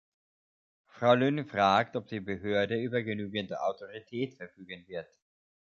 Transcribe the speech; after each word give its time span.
Frau 0.87 1.13
Lynne 1.13 1.45
fragt, 1.45 1.95
ob 1.95 2.07
die 2.07 2.21
Behörde 2.21 2.75
über 2.75 3.03
genügend 3.03 3.55
Autorität 3.55 4.33
verfügen 4.33 4.87
wird. 4.87 5.07